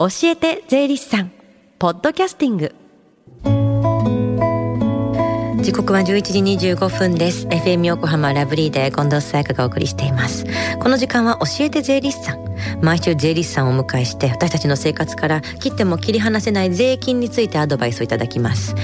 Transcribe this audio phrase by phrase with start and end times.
[0.00, 1.30] 教えて税理士さん。
[1.78, 2.74] ポッドキャスティング。
[5.62, 7.46] 時刻は11時25分です。
[7.48, 10.46] FM 横浜ラブリーで近藤沙耶香がお送りしています。
[10.78, 12.40] この時間は教えて税理士さん。
[12.80, 18.74] 毎週税理士さんをお迎えして私たちの生活から切っても切り離せない税金についてアドバイスをいただきます。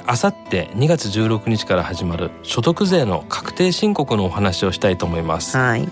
[0.06, 5.88] あさって2月16日から始まる所得税の確定申告のお話をしたいと思います、はい、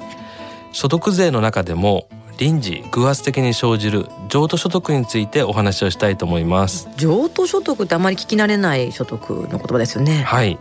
[0.72, 6.88] 所得税の中でも臨時偶発的に生じる譲渡所得についてお話をしたいと思います。
[6.96, 10.22] 譲渡所得ってあまり聞き慣れない所得の言葉ですよね。
[10.22, 10.58] はい。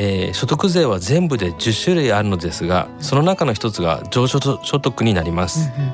[0.00, 5.84] えー、所得税は全部で10種類あるのですがその中の一つが譲渡所得になります、うん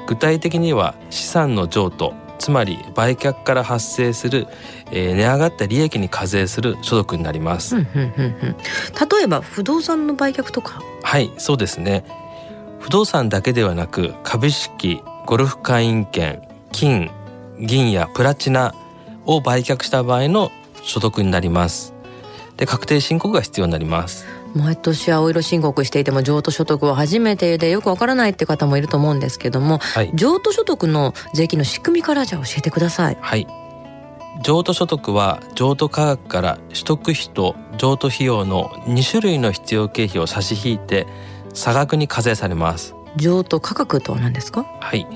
[0.00, 4.46] うん、具体的には資産の譲渡つまり売却から発生する、
[4.90, 7.84] えー、値上がった利益に課税する所得になります、例
[9.24, 10.80] えば不動産の売却とか？
[11.02, 12.04] はいそうですね。
[12.80, 17.10] 不動産だけではなく株式ゴルフ会員権金
[17.58, 18.74] 銀やプラチナ
[19.24, 21.94] を売却した場合の所得になります。
[22.56, 24.24] で確定申告が必要になります
[24.56, 33.18] 毎年青色申告していても譲渡所得は初めてでよくわからないって方もいると思うんですけども、はい、譲渡所得の税金の仕組みからじゃあ教えてください。
[33.20, 33.46] はい。
[34.42, 41.06] 譲渡所得は譲渡価格から取得費と譲渡費用の2種類の必要経費を差し引いて
[41.54, 42.94] 差額に課税されます。
[43.16, 44.64] 譲渡価格とは何ですか？
[44.80, 45.06] はい。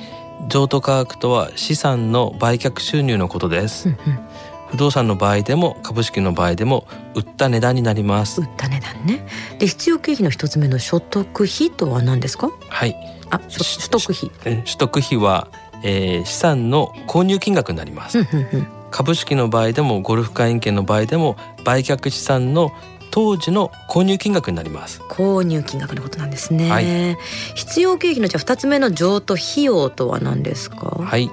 [0.48, 4.18] 譲渡価格とは資産の売却収入のことです、うんうん
[4.70, 8.40] 不動産の場合でも株式の場合でも売った値段になります。
[8.40, 9.26] 売った値段ね。
[9.58, 12.50] で必要経費の一つ目の所得費とは何ですか？
[12.68, 12.94] はい。
[13.30, 14.30] あ取得費。
[14.62, 15.48] 取得費は、
[15.82, 18.24] えー、資産の購入金額になります、
[18.90, 22.70] 株式の場合でもゴルフ会員権の場合でも売却資産の
[23.12, 25.00] 当時の購入金額になります。
[25.08, 27.16] 購入金額のことなんですね、はい、
[27.56, 30.86] 必要経費のじゃあ2つ目の譲渡費用とは何ですか？
[30.86, 31.28] はい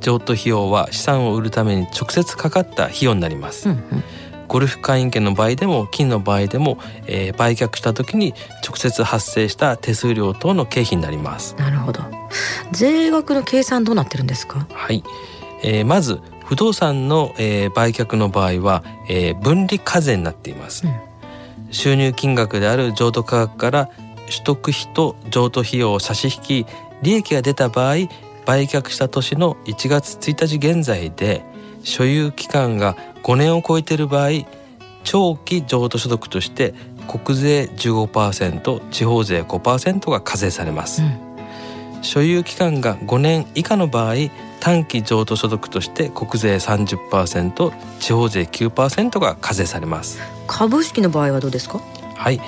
[0.00, 3.82] 譲渡費用は資産を売るために直接かかった費用になります、うんうん、
[4.46, 8.34] ゴルフ会員権の場合でも金の場合でも、えー、売却した時に
[8.66, 11.54] 直接発生した手数料等の経費になります。
[11.56, 12.02] なるほど。
[12.72, 14.66] 税額の計算どうなってるんですか？
[14.72, 15.02] はい、
[15.62, 23.90] えー、まず不動産の、えー、売却の場合は、えー、分離課税になっています、うん、収入金額である譲渡価格から
[24.26, 26.66] 取得費と譲渡費用を差し引き
[27.02, 28.08] 利益が出た場合
[28.48, 31.44] 売却した年の1月1日現在で
[31.84, 34.30] 所有期間が5年を超えている場合
[35.04, 36.72] 長期譲渡所得として
[37.06, 44.14] 国税15%地方税5%が課税されます、うん、所有期間が5年以下の場合
[44.60, 50.18] 短期譲渡所得として国税30%地方税9%が課税されます。
[50.46, 51.80] 株式の場合はどうですか？
[52.16, 52.40] はい。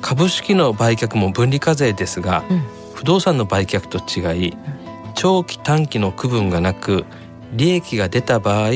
[0.00, 2.62] 株式の売却も分離課税ですが、うん、
[2.94, 4.81] 不動産の売却と違い、うん
[5.14, 7.04] 長期短期の区分がなく
[7.52, 8.70] 利益が出た場合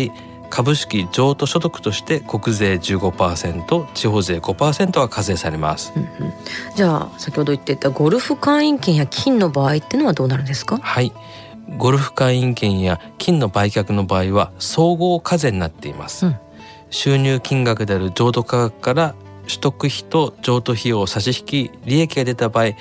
[0.48, 6.08] 株式譲渡所得として国税15%地方税5%は課税されます、うんうん、
[6.76, 10.78] じゃあ先ほど言ってたゴルフ会員権や金の場合っていうのはどうなるんですか？
[10.78, 11.12] はい。
[11.78, 16.36] ゴルフ会員権や金の売却の場合は総合課税になっています、うん、
[16.91, 19.15] 収入金額である譲渡価格から
[19.48, 22.77] 取得費と譲渡費用を差し引き利益が出た場合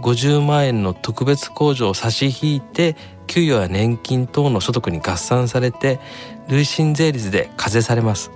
[0.00, 6.00] 50万円の特別控除を差し引いて給与や年金等の所得に合算されて
[6.48, 8.30] 累進税率で課税されます、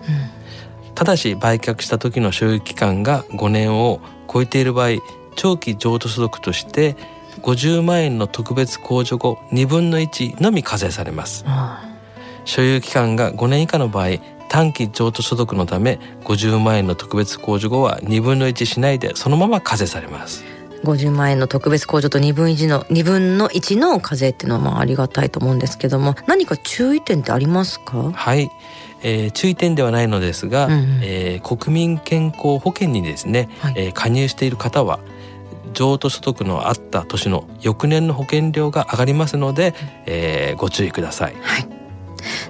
[0.87, 4.01] うん、ただし売却した時の所有期間が5年を
[4.33, 4.99] 超えている場合
[5.35, 6.97] 長期譲渡所得として
[7.43, 14.19] 50万円の特別控除後2分の1のみ課税されます、うん、所有期間が5年以下の場合
[14.49, 20.45] 短期譲渡所得のため50万円の特別控除後は2分の1しないでそのまま課税されます
[20.85, 28.13] 50万円の特別控除と2分1の2分の1の課税っていうのはまあありがたいと思うんですけども何か注意点ってありますか？
[28.13, 28.51] はい。
[29.07, 34.99] えー、注意点ではないのですが、うんうん、えー、国民健康保険にですね、はい、えー、加入している方は
[35.75, 39.75] 譲渡所得のあった年の翌年の保険料が上がりますので、
[40.07, 41.35] えー、ご注意ください。
[41.41, 41.84] はい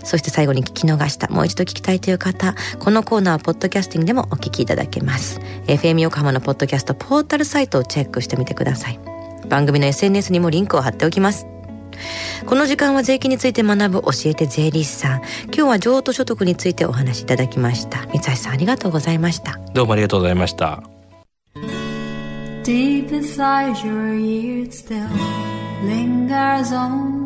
[0.06, 5.40] そして最後に聞き逃した、もう一度聞きたいという方、このコーナーはポッドキャスティングでもお聞きいただけます。
[5.66, 9.00] FM 横浜のポッドキャストポータルサイトをチェックしてみてください。
[9.48, 11.46] 番組の SNS にもリンクを貼っておきます。
[12.46, 15.22] この時間は税金について学ぶ教えて税理士さん。
[15.46, 18.06] 今日は譲渡所得についてお話しいただきました。
[18.12, 19.58] 三橋さんありがとうございました。
[19.74, 20.82] どうもありがとうございました。
[22.62, 25.06] Deep inside your ears still
[25.84, 27.25] lingers on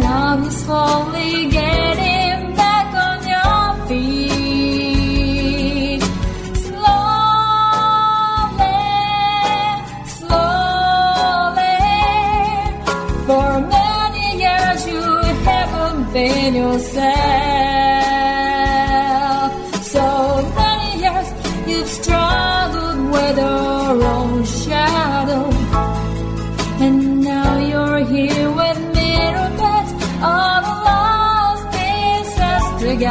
[0.00, 5.18] Now you're slowly getting back on your feet.
[6.66, 7.68] Slowly,
[10.18, 11.76] slowly.
[13.26, 15.02] For many years you
[15.50, 17.08] haven't been yourself.
[19.94, 20.06] So
[20.60, 21.28] many years
[21.68, 23.38] you've struggled with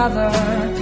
[0.07, 0.76] another.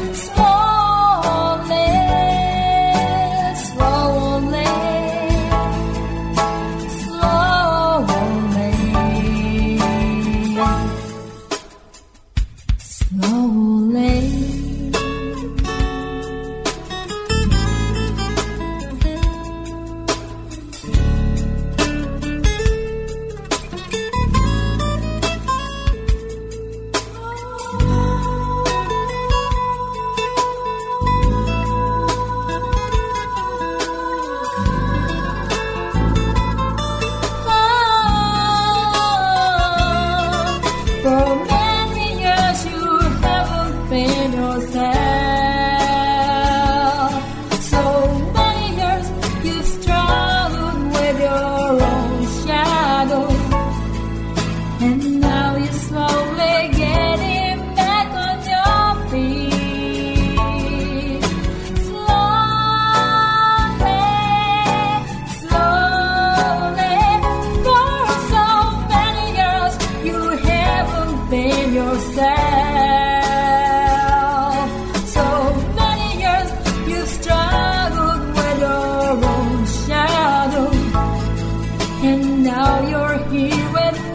[82.06, 84.14] and now you're here with me.